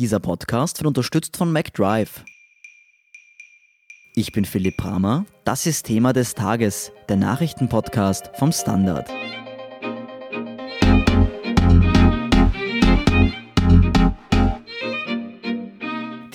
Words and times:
Dieser 0.00 0.18
Podcast 0.18 0.78
wird 0.78 0.86
unterstützt 0.86 1.36
von 1.36 1.52
MacDrive. 1.52 2.24
Ich 4.14 4.32
bin 4.32 4.46
Philipp 4.46 4.78
Bramer. 4.78 5.26
Das 5.44 5.66
ist 5.66 5.84
Thema 5.84 6.14
des 6.14 6.34
Tages, 6.34 6.90
der 7.10 7.16
Nachrichtenpodcast 7.16 8.30
vom 8.32 8.50
Standard. 8.50 9.10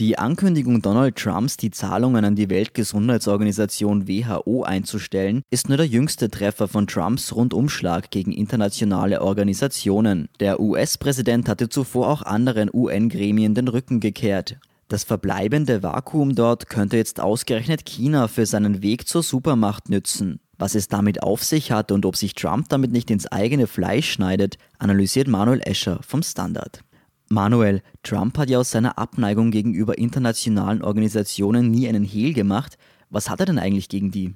Die 0.06 0.20
Ankündigung 0.20 0.84
Donald 0.84 1.16
Trumps, 1.16 1.58
die 1.58 1.72
Zahlungen 1.72 2.26
an 2.26 2.36
die 2.36 2.52
Weltgesundheitsorganisation 2.52 4.08
WHO 4.08 4.62
einzustellen, 4.62 5.42
ist 5.50 5.68
nur 5.68 5.78
der 5.78 5.88
jüngste 5.88 6.30
Treffer 6.30 6.68
von 6.68 6.86
Trumps 6.86 7.34
Rundumschlag 7.34 8.12
gegen 8.12 8.32
internationale 8.32 9.24
Organisationen. 9.24 10.30
Der 10.40 10.60
US-Präsident 10.60 11.50
hatte 11.50 11.70
zuvor 11.70 12.10
auch 12.10 12.22
anderen 12.22 12.70
UN-Gremien 12.72 13.56
den 13.56 13.68
Rücken 13.68 14.00
gekehrt. 14.00 14.58
Das 14.90 15.04
verbleibende 15.04 15.82
Vakuum 15.82 16.36
dort 16.36 16.70
könnte 16.70 16.98
jetzt 16.98 17.20
ausgerechnet 17.20 17.84
China 17.88 18.28
für 18.28 18.46
seinen 18.46 18.84
Weg 18.84 19.08
zur 19.08 19.24
Supermacht 19.24 19.90
nützen. 19.90 20.40
Was 20.60 20.76
es 20.76 20.88
damit 20.88 21.24
auf 21.24 21.44
sich 21.44 21.72
hat 21.72 21.92
und 21.92 22.06
ob 22.06 22.16
sich 22.16 22.36
Trump 22.36 22.70
damit 22.70 22.92
nicht 22.92 23.10
ins 23.10 23.26
eigene 23.26 23.66
Fleisch 23.66 24.12
schneidet, 24.12 24.60
analysiert 24.78 25.28
Manuel 25.28 25.62
Escher 25.62 26.00
vom 26.04 26.22
Standard. 26.22 26.84
Manuel, 27.30 27.82
Trump 28.04 28.38
hat 28.38 28.50
ja 28.50 28.60
aus 28.60 28.72
seiner 28.72 28.98
Abneigung 28.98 29.52
gegenüber 29.52 29.98
internationalen 29.98 30.84
Organisationen 30.84 31.72
nie 31.72 31.88
einen 31.88 32.04
Hehl 32.04 32.34
gemacht. 32.34 32.78
Was 33.10 33.30
hat 33.30 33.40
er 33.40 33.48
denn 33.48 33.60
eigentlich 33.60 33.90
gegen 33.90 34.12
die? 34.12 34.36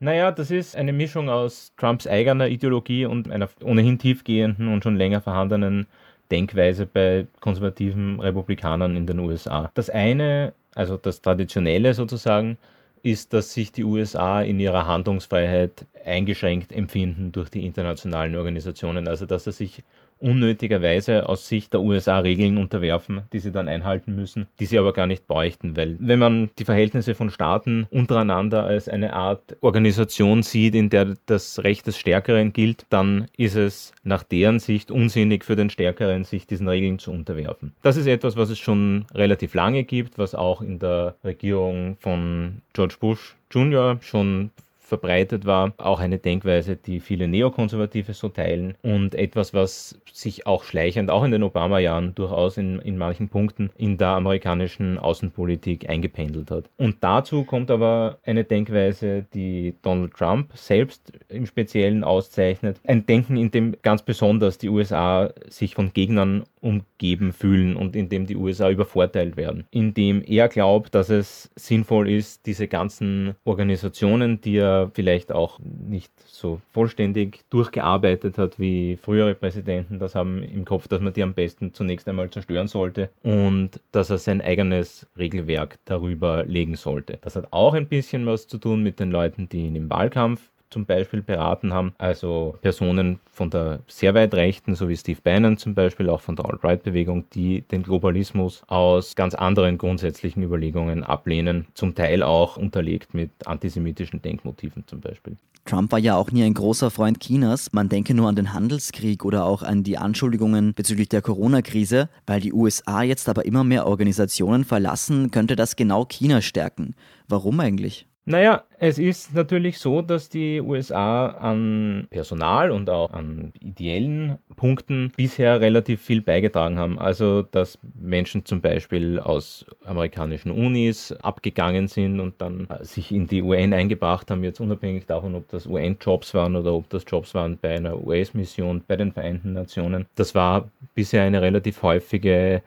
Naja, 0.00 0.32
das 0.32 0.50
ist 0.50 0.76
eine 0.76 0.92
Mischung 0.92 1.28
aus 1.28 1.72
Trumps 1.76 2.06
eigener 2.06 2.48
Ideologie 2.48 3.06
und 3.06 3.30
einer 3.30 3.48
ohnehin 3.62 3.98
tiefgehenden 3.98 4.68
und 4.68 4.82
schon 4.82 4.96
länger 4.96 5.20
vorhandenen 5.20 5.86
Denkweise 6.30 6.86
bei 6.86 7.26
konservativen 7.40 8.20
Republikanern 8.20 8.96
in 8.96 9.06
den 9.06 9.18
USA. 9.18 9.70
Das 9.74 9.90
eine, 9.90 10.54
also 10.74 10.96
das 10.96 11.20
Traditionelle 11.20 11.94
sozusagen, 11.94 12.58
ist, 13.02 13.34
dass 13.34 13.52
sich 13.52 13.70
die 13.70 13.84
USA 13.84 14.40
in 14.40 14.58
ihrer 14.58 14.86
Handlungsfreiheit 14.86 15.86
eingeschränkt 16.04 16.72
empfinden 16.72 17.32
durch 17.32 17.50
die 17.50 17.66
internationalen 17.66 18.34
Organisationen. 18.34 19.08
Also 19.08 19.26
dass 19.26 19.46
er 19.46 19.52
sich 19.52 19.84
unnötigerweise 20.24 21.28
aus 21.28 21.46
Sicht 21.46 21.72
der 21.72 21.82
USA 21.82 22.18
Regeln 22.18 22.56
unterwerfen, 22.56 23.22
die 23.32 23.38
sie 23.38 23.52
dann 23.52 23.68
einhalten 23.68 24.16
müssen, 24.16 24.46
die 24.58 24.66
sie 24.66 24.78
aber 24.78 24.92
gar 24.92 25.06
nicht 25.06 25.26
bräuchten, 25.26 25.76
weil 25.76 25.96
wenn 26.00 26.18
man 26.18 26.50
die 26.58 26.64
Verhältnisse 26.64 27.14
von 27.14 27.30
Staaten 27.30 27.86
untereinander 27.90 28.64
als 28.64 28.88
eine 28.88 29.12
Art 29.12 29.56
Organisation 29.60 30.42
sieht, 30.42 30.74
in 30.74 30.90
der 30.90 31.14
das 31.26 31.62
Recht 31.62 31.86
des 31.86 31.98
Stärkeren 31.98 32.52
gilt, 32.52 32.86
dann 32.88 33.26
ist 33.36 33.56
es 33.56 33.92
nach 34.02 34.22
deren 34.22 34.58
Sicht 34.58 34.90
unsinnig 34.90 35.44
für 35.44 35.56
den 35.56 35.70
Stärkeren, 35.70 36.24
sich 36.24 36.46
diesen 36.46 36.68
Regeln 36.68 36.98
zu 36.98 37.12
unterwerfen. 37.12 37.74
Das 37.82 37.96
ist 37.96 38.06
etwas, 38.06 38.36
was 38.36 38.50
es 38.50 38.58
schon 38.58 39.04
relativ 39.14 39.54
lange 39.54 39.84
gibt, 39.84 40.18
was 40.18 40.34
auch 40.34 40.62
in 40.62 40.78
der 40.78 41.16
Regierung 41.22 41.96
von 42.00 42.62
George 42.72 42.96
Bush 42.98 43.36
Jr. 43.50 43.98
schon 44.00 44.50
verbreitet 44.94 45.44
war. 45.44 45.72
Auch 45.78 46.00
eine 46.00 46.18
Denkweise, 46.18 46.76
die 46.76 47.00
viele 47.00 47.26
Neokonservative 47.26 48.14
so 48.14 48.28
teilen 48.28 48.74
und 48.82 49.14
etwas, 49.14 49.52
was 49.52 50.00
sich 50.12 50.46
auch 50.46 50.62
schleichend, 50.62 51.10
auch 51.10 51.24
in 51.24 51.32
den 51.32 51.42
Obama-Jahren 51.42 52.14
durchaus 52.14 52.56
in, 52.56 52.78
in 52.78 52.96
manchen 52.96 53.28
Punkten 53.28 53.70
in 53.76 53.98
der 53.98 54.08
amerikanischen 54.08 54.98
Außenpolitik 54.98 55.88
eingependelt 55.88 56.50
hat. 56.50 56.70
Und 56.76 56.96
dazu 57.00 57.44
kommt 57.44 57.70
aber 57.70 58.18
eine 58.24 58.44
Denkweise, 58.44 59.26
die 59.34 59.74
Donald 59.82 60.14
Trump 60.14 60.50
selbst 60.54 61.12
im 61.28 61.46
Speziellen 61.46 62.04
auszeichnet. 62.04 62.80
Ein 62.84 63.06
Denken, 63.06 63.36
in 63.36 63.50
dem 63.50 63.76
ganz 63.82 64.02
besonders 64.02 64.58
die 64.58 64.68
USA 64.68 65.32
sich 65.48 65.74
von 65.74 65.92
Gegnern 65.92 66.44
umgeben 66.64 67.32
fühlen 67.32 67.76
und 67.76 67.94
in 67.94 68.08
dem 68.08 68.26
die 68.26 68.36
USA 68.36 68.70
übervorteilt 68.70 69.36
werden. 69.36 69.66
In 69.70 69.92
dem 69.92 70.22
er 70.26 70.48
glaubt, 70.48 70.94
dass 70.94 71.10
es 71.10 71.50
sinnvoll 71.56 72.08
ist, 72.08 72.46
diese 72.46 72.68
ganzen 72.68 73.34
Organisationen, 73.44 74.40
die 74.40 74.56
er 74.56 74.90
vielleicht 74.94 75.30
auch 75.30 75.60
nicht 75.60 76.10
so 76.26 76.60
vollständig 76.72 77.44
durchgearbeitet 77.50 78.38
hat 78.38 78.58
wie 78.58 78.96
frühere 78.96 79.34
Präsidenten 79.34 79.98
das 79.98 80.14
haben 80.14 80.42
im 80.42 80.64
Kopf, 80.64 80.88
dass 80.88 81.02
man 81.02 81.12
die 81.12 81.22
am 81.22 81.34
besten 81.34 81.74
zunächst 81.74 82.08
einmal 82.08 82.30
zerstören 82.30 82.66
sollte 82.66 83.10
und 83.22 83.80
dass 83.92 84.08
er 84.08 84.18
sein 84.18 84.40
eigenes 84.40 85.06
Regelwerk 85.18 85.78
darüber 85.84 86.44
legen 86.44 86.76
sollte. 86.76 87.18
Das 87.20 87.36
hat 87.36 87.52
auch 87.52 87.74
ein 87.74 87.88
bisschen 87.88 88.24
was 88.24 88.48
zu 88.48 88.56
tun 88.56 88.82
mit 88.82 89.00
den 89.00 89.10
Leuten, 89.10 89.50
die 89.50 89.66
ihn 89.66 89.76
im 89.76 89.90
Wahlkampf 89.90 90.40
zum 90.70 90.86
Beispiel 90.86 91.22
beraten 91.22 91.72
haben. 91.72 91.94
Also 91.98 92.56
Personen 92.60 93.20
von 93.30 93.50
der 93.50 93.80
sehr 93.86 94.14
weit 94.14 94.34
rechten, 94.34 94.74
so 94.74 94.88
wie 94.88 94.96
Steve 94.96 95.20
Bannon 95.22 95.56
zum 95.56 95.74
Beispiel, 95.74 96.08
auch 96.08 96.20
von 96.20 96.36
der 96.36 96.46
Alt-Right-Bewegung, 96.46 97.24
die 97.30 97.62
den 97.62 97.82
Globalismus 97.82 98.62
aus 98.66 99.14
ganz 99.14 99.34
anderen 99.34 99.78
grundsätzlichen 99.78 100.42
Überlegungen 100.42 101.04
ablehnen, 101.04 101.66
zum 101.74 101.94
Teil 101.94 102.22
auch 102.22 102.56
unterlegt 102.56 103.14
mit 103.14 103.30
antisemitischen 103.46 104.22
Denkmotiven 104.22 104.86
zum 104.86 105.00
Beispiel. 105.00 105.36
Trump 105.64 105.92
war 105.92 105.98
ja 105.98 106.14
auch 106.16 106.30
nie 106.30 106.44
ein 106.44 106.52
großer 106.52 106.90
Freund 106.90 107.20
Chinas. 107.20 107.72
Man 107.72 107.88
denke 107.88 108.12
nur 108.12 108.28
an 108.28 108.36
den 108.36 108.52
Handelskrieg 108.52 109.24
oder 109.24 109.46
auch 109.46 109.62
an 109.62 109.82
die 109.82 109.96
Anschuldigungen 109.96 110.74
bezüglich 110.74 111.08
der 111.08 111.22
Corona-Krise. 111.22 112.10
Weil 112.26 112.40
die 112.40 112.52
USA 112.52 113.02
jetzt 113.02 113.30
aber 113.30 113.46
immer 113.46 113.64
mehr 113.64 113.86
Organisationen 113.86 114.64
verlassen, 114.64 115.30
könnte 115.30 115.56
das 115.56 115.76
genau 115.76 116.04
China 116.04 116.42
stärken. 116.42 116.94
Warum 117.28 117.60
eigentlich? 117.60 118.06
Naja, 118.26 118.64
es 118.78 118.98
ist 118.98 119.34
natürlich 119.34 119.78
so, 119.78 120.00
dass 120.00 120.30
die 120.30 120.58
USA 120.62 121.26
an 121.26 122.06
Personal 122.08 122.70
und 122.70 122.88
auch 122.88 123.12
an 123.12 123.52
ideellen 123.60 124.38
Punkten 124.56 125.12
bisher 125.14 125.60
relativ 125.60 126.00
viel 126.00 126.22
beigetragen 126.22 126.78
haben. 126.78 126.98
Also, 126.98 127.42
dass 127.42 127.78
Menschen 128.00 128.46
zum 128.46 128.62
Beispiel 128.62 129.18
aus 129.18 129.66
amerikanischen 129.84 130.50
Unis 130.50 131.12
abgegangen 131.12 131.86
sind 131.86 132.18
und 132.18 132.40
dann 132.40 132.66
sich 132.80 133.12
in 133.12 133.26
die 133.26 133.42
UN 133.42 133.74
eingebracht 133.74 134.30
haben, 134.30 134.42
jetzt 134.42 134.60
unabhängig 134.60 135.04
davon, 135.04 135.34
ob 135.34 135.46
das 135.50 135.66
UN-Jobs 135.66 136.32
waren 136.32 136.56
oder 136.56 136.72
ob 136.72 136.88
das 136.88 137.04
Jobs 137.06 137.34
waren 137.34 137.58
bei 137.58 137.76
einer 137.76 138.02
US-Mission 138.06 138.84
bei 138.86 138.96
den 138.96 139.12
Vereinten 139.12 139.52
Nationen. 139.52 140.06
Das 140.14 140.34
war 140.34 140.70
bisher 140.94 141.24
eine 141.24 141.42
relativ 141.42 141.82
häufige 141.82 142.62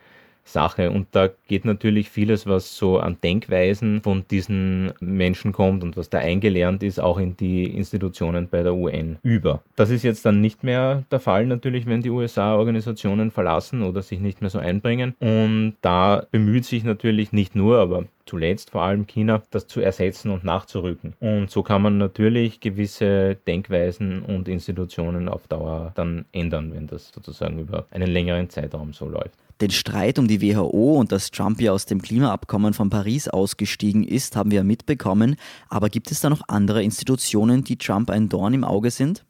Sache. 0.48 0.92
Und 0.92 1.08
da 1.12 1.30
geht 1.48 1.66
natürlich 1.66 2.10
vieles, 2.10 2.48
was 2.48 2.78
so 2.78 3.00
an 3.00 3.18
Denkweisen 3.22 4.02
von 4.02 4.26
diesen 4.30 4.94
Menschen 5.00 5.52
kommt 5.52 5.84
und 5.84 5.98
was 5.98 6.10
da 6.10 6.20
eingelernt 6.20 6.84
ist, 6.84 7.00
auch 7.00 7.18
in 7.18 7.38
die 7.38 7.66
Institutionen 7.66 8.48
bei 8.48 8.64
der 8.64 8.74
UN 8.74 9.18
über. 9.24 9.62
Das 9.76 9.90
ist 9.90 10.04
jetzt 10.04 10.26
dann 10.26 10.42
nicht 10.42 10.64
mehr 10.64 11.04
der 11.12 11.20
Fall 11.20 11.46
natürlich, 11.46 11.86
wenn 11.86 12.02
die 12.02 12.10
USA 12.10 12.56
Organisationen 12.56 13.32
verlassen 13.32 13.84
oder 13.84 14.02
sich 14.02 14.20
nicht 14.20 14.42
mehr 14.42 14.50
so 14.50 14.60
einbringen. 14.60 15.16
Und 15.20 15.76
da 15.82 16.26
bemüht 16.32 16.66
sich 16.66 16.84
natürlich 16.84 17.32
nicht 17.32 17.56
nur, 17.56 17.80
aber 17.80 18.06
zuletzt 18.26 18.72
vor 18.72 18.84
allem 18.84 19.08
China, 19.08 19.42
das 19.52 19.68
zu 19.68 19.80
ersetzen 19.82 20.32
und 20.32 20.44
nachzurücken. 20.44 21.14
Und 21.20 21.50
so 21.50 21.64
kann 21.64 21.82
man 21.82 21.98
natürlich 21.98 22.60
gewisse 22.60 23.36
Denkweisen 23.48 24.22
und 24.22 24.48
Institutionen 24.48 25.30
auf 25.30 25.48
Dauer 25.48 25.92
dann 25.96 26.26
ändern, 26.32 26.74
wenn 26.74 26.88
das 26.88 27.10
sozusagen 27.10 27.60
über 27.60 27.86
einen 27.92 28.10
längeren 28.10 28.50
Zeitraum 28.50 28.94
so 28.94 29.08
läuft. 29.08 29.38
Den 29.60 29.72
Streit 29.72 30.20
um 30.20 30.28
die 30.28 30.42
WHO 30.42 31.00
und 31.00 31.12
dass 31.12 31.32
Trump 31.32 31.60
ja 31.60 31.72
aus 31.72 31.86
dem 31.86 32.02
Klimaabkommen 32.02 32.74
von 32.74 32.90
Paris 32.90 33.28
ausgestiegen 33.28 34.04
ist, 34.04 34.36
haben 34.36 34.52
wir 34.52 34.64
mitbekommen. 34.64 35.36
Aber 35.68 35.90
gibt 35.90 36.12
es 36.12 36.20
da 36.20 36.30
noch 36.30 36.42
andere 36.48 36.84
Institutionen, 36.84 37.64
die 37.64 37.78
Trump 37.78 38.10
ein 38.12 38.30
Dorn 38.30 38.54
im 38.54 38.64
Auge 38.64 38.92
sind? 38.92 39.26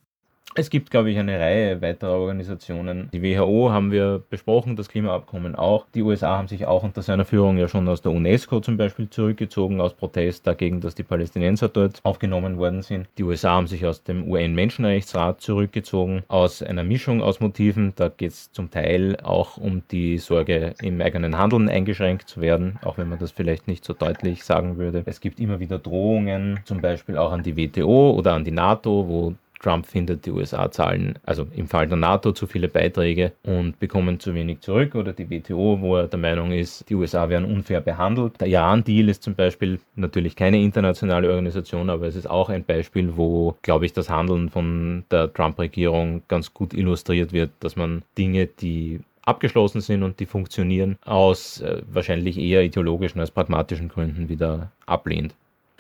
Es 0.60 0.72
gibt, 0.72 0.90
glaube 0.90 1.12
ich, 1.12 1.20
eine 1.20 1.40
Reihe 1.40 1.84
weiterer 1.84 2.18
Organisationen. 2.18 3.10
Die 3.14 3.22
WHO 3.22 3.70
haben 3.70 3.92
wir 3.92 4.24
besprochen, 4.28 4.76
das 4.76 4.90
Klimaabkommen 4.90 5.54
auch. 5.54 5.86
Die 5.94 6.02
USA 6.02 6.36
haben 6.36 6.48
sich 6.48 6.66
auch 6.66 6.82
unter 6.82 7.04
seiner 7.04 7.26
Führung 7.26 7.60
ja 7.60 7.68
schon 7.68 7.88
aus 7.88 8.02
der 8.02 8.12
UNESCO 8.12 8.60
zum 8.62 8.76
Beispiel 8.76 9.08
zurückgezogen, 9.08 9.80
aus 9.80 9.94
Protest 9.94 10.48
dagegen, 10.48 10.82
dass 10.82 10.96
die 10.96 11.04
Palästinenser 11.04 11.70
dort 11.70 12.00
aufgenommen 12.02 12.58
worden 12.58 12.82
sind. 12.82 13.08
Die 13.20 13.24
USA 13.24 13.52
haben 13.52 13.68
sich 13.68 13.86
aus 13.86 14.02
dem 14.02 14.28
UN-Menschenrechtsrat 14.28 15.42
zurückgezogen, 15.42 16.24
aus 16.28 16.64
einer 16.64 16.84
Mischung 16.84 17.22
aus 17.22 17.40
Motiven. 17.40 17.94
Da 17.96 18.10
geht 18.10 18.32
es 18.32 18.52
zum 18.52 18.72
Teil 18.72 19.16
auch 19.22 19.58
um 19.58 19.84
die 19.92 20.18
Sorge, 20.18 20.74
im 20.82 21.00
eigenen 21.02 21.38
Handeln 21.38 21.70
eingeschränkt 21.70 22.30
zu 22.30 22.42
werden, 22.42 22.80
auch 22.84 22.98
wenn 22.98 23.10
man 23.10 23.20
das 23.20 23.30
vielleicht 23.30 23.68
nicht 23.68 23.86
so 23.86 23.94
deutlich 23.94 24.44
sagen 24.44 24.78
würde. 24.78 25.04
Es 25.06 25.22
gibt 25.22 25.40
immer 25.40 25.60
wieder 25.60 25.78
Drohungen, 25.78 26.62
zum 26.66 26.82
Beispiel 26.82 27.16
auch 27.16 27.32
an 27.32 27.44
die 27.44 27.56
WTO 27.56 28.10
oder 28.18 28.34
an 28.34 28.44
die 28.44 28.50
NATO, 28.50 29.08
wo 29.08 29.36
Trump 29.60 29.86
findet, 29.86 30.26
die 30.26 30.32
USA 30.32 30.72
zahlen, 30.72 31.18
also 31.24 31.48
im 31.56 31.68
Fall 31.68 31.88
der 31.88 31.98
NATO, 31.98 32.32
zu 32.32 32.48
viele 32.48 32.68
Beiträge 32.68 33.34
und 33.44 33.80
bekommen 33.80 34.20
zu 34.20 34.34
wenig 34.34 34.62
zurück 34.62 34.96
oder 34.96 35.14
die 35.14 35.30
WTO, 35.30 35.80
wo 35.82 35.98
er 35.98 36.08
der 36.08 36.20
Meinung 36.20 36.52
ist, 36.52 36.90
die 36.90 36.96
USA 36.96 37.30
werden 37.30 37.46
unfair 37.46 37.82
behandelt. 37.82 38.40
Der 38.40 38.48
Iran-Deal 38.48 39.10
ist 39.10 39.24
zum 39.24 39.36
Beispiel 39.36 39.80
natürlich 39.96 40.36
keine 40.36 40.62
internationale 40.62 41.30
Organisation, 41.30 41.90
aber 41.90 42.08
es 42.08 42.16
ist 42.16 42.30
auch 42.30 42.50
ein 42.50 42.64
Beispiel, 42.64 43.18
wo, 43.18 43.56
glaube 43.62 43.86
ich, 43.86 43.94
das 43.94 44.10
Handeln 44.10 44.50
von 44.50 45.06
der 45.12 45.34
Trump-Regierung 45.34 46.24
ganz 46.28 46.54
gut 46.54 46.74
illustriert 46.74 47.34
wird, 47.34 47.52
dass 47.60 47.76
man 47.76 48.04
Dinge, 48.18 48.48
die 48.48 49.00
abgeschlossen 49.28 49.82
sind 49.82 50.04
und 50.04 50.20
die 50.20 50.26
funktionieren, 50.26 50.98
aus 51.04 51.62
äh, 51.62 51.82
wahrscheinlich 51.92 52.38
eher 52.38 52.64
ideologischen 52.64 53.20
als 53.20 53.32
pragmatischen 53.32 53.90
Gründen 53.90 54.30
wieder 54.30 54.72
ablehnt. 54.86 55.36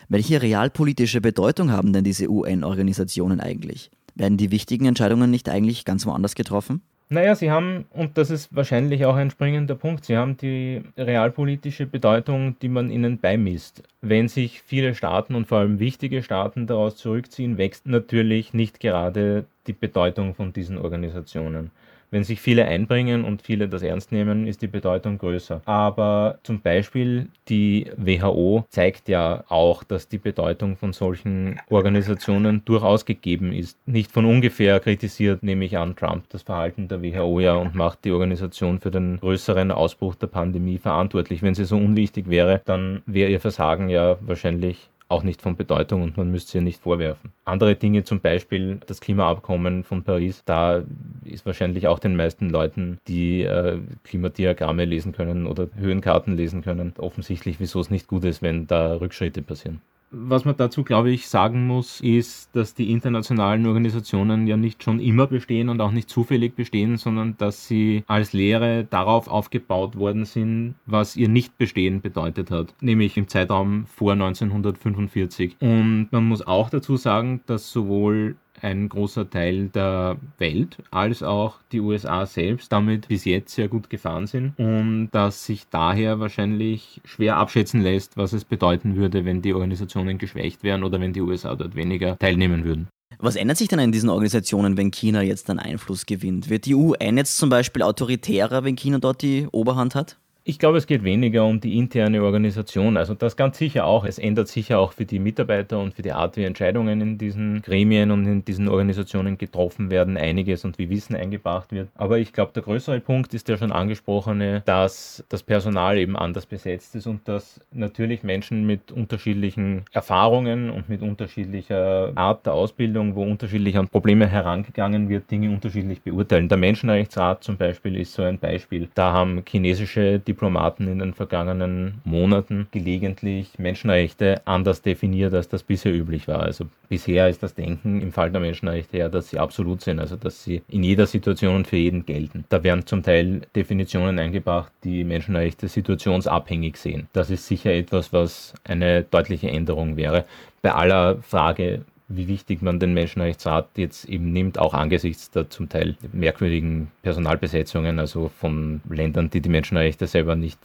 Welche 0.10 0.42
realpolitische 0.42 1.20
Bedeutung 1.20 1.72
haben 1.72 1.92
denn 1.92 2.06
diese 2.06 2.30
UN-Organisationen 2.30 3.42
eigentlich? 3.42 3.92
Werden 4.16 4.38
die 4.38 4.52
wichtigen 4.52 4.86
Entscheidungen 4.86 5.30
nicht 5.30 5.50
eigentlich 5.50 5.84
ganz 5.84 6.06
woanders 6.06 6.34
getroffen? 6.34 6.82
Naja, 7.10 7.36
sie 7.36 7.52
haben, 7.52 7.86
und 7.92 8.18
das 8.18 8.30
ist 8.30 8.56
wahrscheinlich 8.56 9.06
auch 9.06 9.16
ein 9.16 9.32
springender 9.32 9.76
Punkt, 9.76 10.06
sie 10.06 10.16
haben 10.16 10.38
die 10.38 10.82
realpolitische 10.98 11.86
Bedeutung, 11.86 12.58
die 12.62 12.70
man 12.70 12.90
ihnen 12.90 13.18
beimisst. 13.18 13.84
Wenn 14.02 14.30
sich 14.30 14.62
viele 14.62 14.96
Staaten 14.96 15.36
und 15.36 15.48
vor 15.48 15.60
allem 15.60 15.80
wichtige 15.80 16.24
Staaten 16.24 16.68
daraus 16.68 16.96
zurückziehen, 16.96 17.58
wächst 17.58 17.86
natürlich 17.86 18.54
nicht 18.54 18.80
gerade 18.80 19.46
die 19.68 19.74
Bedeutung 19.74 20.36
von 20.36 20.54
diesen 20.54 20.78
Organisationen. 20.78 21.72
Wenn 22.10 22.24
sich 22.24 22.40
viele 22.40 22.66
einbringen 22.66 23.26
und 23.26 23.42
viele 23.42 23.68
das 23.68 23.82
ernst 23.82 24.12
nehmen, 24.12 24.48
ist 24.48 24.62
die 24.62 24.68
Bedeutung 24.68 25.18
größer. 25.18 25.62
Aber 25.66 26.40
zum 26.44 26.62
Beispiel 26.62 27.28
die 27.50 27.92
WHO 27.98 28.66
zeigt 28.70 29.10
ja 29.10 29.44
auch, 29.50 29.84
dass 29.84 30.08
die 30.08 30.18
Bedeutung 30.18 30.78
von 30.78 30.94
solchen 30.94 31.60
Organisationen 31.70 32.64
durchaus 32.66 33.06
gegeben 33.06 33.52
ist. 33.52 33.78
Nicht 33.86 34.12
von 34.12 34.26
ungefähr 34.26 34.80
kritisiert, 34.80 35.44
nehme 35.44 35.66
ich 35.66 35.78
an, 35.78 35.96
Trump 35.96 36.30
das 36.30 36.44
Verhalten 36.44 36.88
der 36.88 37.04
WHO 37.04 37.40
ja 37.40 37.56
und 37.56 37.76
macht 37.76 38.06
die 38.06 38.12
Organisation 38.12 38.80
für 38.80 38.92
den 38.92 39.18
größeren 39.20 39.72
Ausbruch 39.72 40.16
der 40.16 40.28
Pandemie 40.28 40.78
verantwortlich. 40.78 41.42
Wenn 41.42 41.56
sie 41.56 41.66
so 41.66 41.78
unwichtig 41.78 42.30
wäre, 42.30 42.62
dann 42.66 43.02
wäre 43.06 43.32
ihr 43.32 43.42
Versagen 43.42 43.90
ja 43.90 44.18
wahrscheinlich 44.22 44.90
auch 45.10 45.24
nicht 45.24 45.42
von 45.42 45.56
Bedeutung 45.56 46.02
und 46.02 46.18
man 46.18 46.32
müsste 46.32 46.54
sie 46.54 46.62
nicht 46.62 46.82
vorwerfen. 46.82 47.32
Andere 47.46 47.76
Dinge, 47.76 48.04
zum 48.04 48.20
Beispiel 48.20 48.80
das 48.88 49.00
Klimaabkommen 49.00 49.84
von 49.84 50.04
Paris, 50.04 50.44
da 50.46 50.84
ist 51.24 51.46
wahrscheinlich 51.46 51.88
auch 51.88 52.00
den 52.00 52.16
meisten 52.16 52.50
Leuten, 52.50 53.00
die 53.08 53.44
äh, 53.44 53.80
Klimadiagramme 54.04 54.86
lesen 54.86 55.14
können 55.14 55.48
oder 55.48 55.68
Höhenkarten 55.76 56.36
lesen 56.36 56.62
können, 56.62 56.94
offensichtlich, 56.98 57.60
wieso 57.60 57.80
es 57.80 57.90
nicht 57.90 58.08
gut 58.08 58.26
ist, 58.26 58.42
wenn 58.42 58.68
da 58.68 58.96
Rückschritte 58.96 59.42
passieren. 59.42 59.82
Was 60.10 60.46
man 60.46 60.56
dazu, 60.56 60.84
glaube 60.84 61.12
ich, 61.12 61.28
sagen 61.28 61.68
muss, 61.68 62.00
ist, 62.00 62.56
dass 62.56 62.74
die 62.74 62.92
internationalen 62.92 63.66
Organisationen 63.66 64.48
ja 64.48 64.56
nicht 64.56 64.84
schon 64.84 65.00
immer 65.00 65.28
bestehen 65.28 65.68
und 65.68 65.82
auch 65.82 65.92
nicht 65.92 66.10
zufällig 66.10 66.56
bestehen, 66.56 66.98
sondern 66.98 67.36
dass 67.38 67.68
sie 67.68 68.04
als 68.08 68.32
Lehre 68.32 68.86
darauf 68.90 69.28
aufgebaut 69.28 69.98
worden 69.98 70.24
sind, 70.24 70.76
was 70.86 71.18
ihr 71.18 71.28
Nichtbestehen 71.28 72.02
bedeutet 72.02 72.52
hat, 72.52 72.74
nämlich 72.80 73.18
im 73.18 73.28
Zeitraum 73.28 73.86
vor 73.86 74.14
1945. 74.14 75.58
Und 75.60 76.08
man 76.12 76.26
muss 76.26 76.46
auch 76.46 76.70
dazu 76.70 76.96
sagen, 76.96 77.42
dass 77.46 77.70
sowohl 77.70 78.38
ein 78.62 78.90
großer 78.90 79.30
Teil 79.30 79.70
der 79.70 80.18
Welt 80.38 80.78
als 80.92 81.24
auch 81.24 81.60
die 81.72 81.80
USA 81.80 82.26
selbst 82.26 82.72
damit 82.72 83.08
bis 83.08 83.26
jetzt 83.26 83.54
sehr 83.56 83.68
gut 83.68 83.90
gefahren 83.90 84.28
sind 84.28 84.54
und 84.58 85.10
dass 85.12 85.46
sich 85.46 85.68
daher 85.70 86.20
wahrscheinlich 86.20 87.02
schwer 87.06 87.38
abschätzen 87.38 87.82
lässt, 87.82 88.18
was 88.18 88.34
es 88.34 88.46
bedeuten 88.46 88.96
würde, 88.96 89.26
wenn 89.26 89.42
die 89.42 89.54
Organisationen 89.54 90.18
geschwächt 90.18 90.64
wären 90.64 90.84
oder 90.84 91.00
wenn 91.00 91.14
die 91.14 91.22
USA 91.22 91.56
dort 91.56 91.76
weniger 91.76 92.18
teilnehmen 92.18 92.64
würden. 92.64 92.88
Was 93.20 93.36
ändert 93.36 93.58
sich 93.58 93.68
denn 93.68 93.80
in 93.80 93.92
diesen 93.92 94.10
Organisationen, 94.10 94.78
wenn 94.78 94.92
China 94.92 95.24
jetzt 95.24 95.50
einen 95.50 95.60
Einfluss 95.60 96.06
gewinnt? 96.06 96.50
Wird 96.50 96.66
die 96.66 96.76
UN 96.76 97.18
jetzt 97.18 97.38
zum 97.38 97.50
Beispiel 97.50 97.82
autoritärer, 97.82 98.64
wenn 98.64 98.76
China 98.76 99.00
dort 99.00 99.24
die 99.24 99.48
Oberhand 99.52 99.96
hat? 99.96 100.18
Ich 100.50 100.60
glaube, 100.60 100.78
es 100.78 100.88
geht 100.88 101.04
weniger 101.04 101.44
um 101.44 101.60
die 101.60 101.78
interne 101.78 102.24
Organisation. 102.24 102.96
Also 102.96 103.14
das 103.14 103.36
ganz 103.36 103.58
sicher 103.58 103.86
auch. 103.86 104.06
Es 104.06 104.18
ändert 104.18 104.48
sicher 104.48 104.80
auch 104.80 104.94
für 104.94 105.04
die 105.04 105.20
Mitarbeiter 105.20 105.78
und 105.78 105.94
für 105.94 106.04
die 106.04 106.14
Art, 106.14 106.38
wie 106.38 106.46
Entscheidungen 106.46 107.02
in 107.02 107.18
diesen 107.18 107.62
Gremien 107.62 108.12
und 108.12 108.26
in 108.26 108.46
diesen 108.46 108.70
Organisationen 108.70 109.38
getroffen 109.38 109.92
werden, 109.92 110.16
einiges 110.16 110.64
und 110.64 110.78
wie 110.78 110.90
Wissen 110.90 111.18
eingebracht 111.18 111.74
wird. 111.74 111.90
Aber 111.96 112.20
ich 112.20 112.32
glaube, 112.32 112.54
der 112.54 112.64
größere 112.64 113.02
Punkt 113.02 113.34
ist 113.34 113.50
der 113.50 113.58
schon 113.58 113.74
angesprochene, 113.74 114.62
dass 114.66 115.22
das 115.28 115.44
Personal 115.44 115.98
eben 115.98 116.16
anders 116.16 116.46
besetzt 116.46 116.96
ist 116.96 117.08
und 117.08 117.28
dass 117.28 117.60
natürlich 117.74 118.24
Menschen 118.24 118.66
mit 118.66 118.94
unterschiedlichen 118.94 119.84
Erfahrungen 119.92 120.70
und 120.70 120.88
mit 120.88 121.02
unterschiedlicher 121.02 122.14
Art 122.16 122.46
der 122.46 122.54
Ausbildung, 122.54 123.16
wo 123.16 123.24
unterschiedlich 123.24 123.78
an 123.78 123.90
Probleme 123.90 124.28
herangegangen 124.28 125.10
wird, 125.10 125.30
Dinge 125.30 125.50
unterschiedlich 125.50 126.04
beurteilen. 126.04 126.48
Der 126.48 126.58
Menschenrechtsrat 126.58 127.44
zum 127.44 127.58
Beispiel 127.58 127.98
ist 127.98 128.14
so 128.14 128.24
ein 128.24 128.40
Beispiel. 128.40 128.88
Da 128.96 129.12
haben 129.12 129.44
chinesische 129.46 130.20
Diplomaten 130.20 130.37
Diplomaten 130.38 130.88
in 130.88 131.00
den 131.00 131.14
vergangenen 131.16 132.00
Monaten 132.04 132.68
gelegentlich 132.70 133.58
Menschenrechte 133.58 134.40
anders 134.46 134.84
definiert, 134.84 135.34
als 135.34 135.50
das 135.50 135.64
bisher 135.64 135.92
üblich 135.92 136.28
war. 136.28 136.42
Also 136.42 136.68
bisher 136.90 137.28
ist 137.28 137.42
das 137.42 137.56
Denken 137.56 138.02
im 138.02 138.12
Fall 138.12 138.30
der 138.30 138.40
Menschenrechte 138.40 139.00
ja, 139.00 139.10
dass 139.10 139.30
sie 139.30 139.40
absolut 139.40 139.82
sind, 139.82 140.00
also 140.00 140.16
dass 140.16 140.44
sie 140.44 140.62
in 140.68 140.84
jeder 140.84 141.08
Situation 141.08 141.56
und 141.56 141.68
für 141.68 141.78
jeden 141.78 142.06
gelten. 142.06 142.46
Da 142.50 142.64
werden 142.64 142.86
zum 142.86 143.02
Teil 143.02 143.42
Definitionen 143.56 144.20
eingebracht, 144.20 144.72
die 144.84 145.04
Menschenrechte 145.04 145.68
situationsabhängig 145.68 146.78
sehen. 146.78 147.08
Das 147.14 147.32
ist 147.32 147.48
sicher 147.48 147.72
etwas, 147.72 148.14
was 148.14 148.54
eine 148.64 149.02
deutliche 149.02 149.50
Änderung 149.50 149.98
wäre. 149.98 150.26
Bei 150.62 150.74
aller 150.74 151.18
Frage, 151.24 151.82
wie 152.10 152.28
wichtig 152.28 152.62
man 152.62 152.80
den 152.80 152.94
Menschenrechtsrat 152.94 153.70
jetzt 153.76 154.06
eben 154.06 154.32
nimmt, 154.32 154.60
auch 154.60 154.74
angesichts 154.74 155.30
der 155.30 155.50
zum 155.50 155.68
Teil 155.68 155.98
merkwürdigen 156.14 156.92
Personalbesetzungen, 157.02 158.00
also 158.00 158.30
von 158.30 158.82
Ländern, 158.90 159.30
die 159.30 159.42
die 159.42 159.50
Menschenrechte 159.50 160.08
selber 160.08 160.36
nicht 160.36 160.60